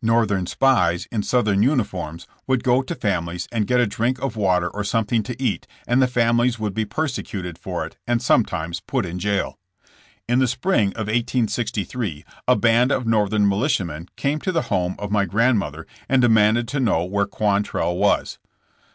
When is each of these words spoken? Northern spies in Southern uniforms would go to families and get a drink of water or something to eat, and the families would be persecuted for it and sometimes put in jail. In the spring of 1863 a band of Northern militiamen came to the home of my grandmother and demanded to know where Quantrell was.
Northern 0.00 0.46
spies 0.46 1.04
in 1.12 1.22
Southern 1.22 1.62
uniforms 1.62 2.26
would 2.46 2.64
go 2.64 2.80
to 2.80 2.94
families 2.94 3.46
and 3.52 3.66
get 3.66 3.78
a 3.78 3.86
drink 3.86 4.18
of 4.20 4.36
water 4.36 4.70
or 4.70 4.84
something 4.84 5.22
to 5.24 5.36
eat, 5.42 5.66
and 5.86 6.00
the 6.00 6.06
families 6.06 6.58
would 6.58 6.72
be 6.72 6.86
persecuted 6.86 7.58
for 7.58 7.84
it 7.84 7.98
and 8.06 8.22
sometimes 8.22 8.80
put 8.80 9.04
in 9.04 9.18
jail. 9.18 9.58
In 10.26 10.38
the 10.38 10.48
spring 10.48 10.92
of 10.94 11.08
1863 11.08 12.24
a 12.48 12.56
band 12.56 12.90
of 12.90 13.06
Northern 13.06 13.46
militiamen 13.46 14.08
came 14.16 14.38
to 14.40 14.50
the 14.50 14.62
home 14.72 14.96
of 14.98 15.10
my 15.10 15.26
grandmother 15.26 15.86
and 16.08 16.22
demanded 16.22 16.68
to 16.68 16.80
know 16.80 17.04
where 17.04 17.26
Quantrell 17.26 17.98
was. 17.98 18.38